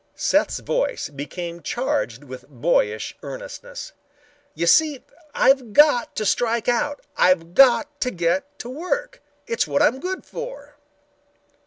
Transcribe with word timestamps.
Seth's 0.15 0.57
voice 0.57 1.09
became 1.09 1.61
charged 1.61 2.23
with 2.23 2.47
boyish 2.47 3.15
earnestness. 3.21 3.91
"You 4.55 4.65
see, 4.65 5.03
I've 5.35 5.73
got 5.73 6.15
to 6.15 6.25
strike 6.25 6.67
out. 6.67 7.03
I've 7.15 7.53
got 7.53 8.01
to 8.01 8.09
get 8.09 8.57
to 8.61 8.69
work. 8.71 9.21
It's 9.45 9.67
what 9.67 9.83
I'm 9.83 9.99
good 9.99 10.25
for." 10.25 10.75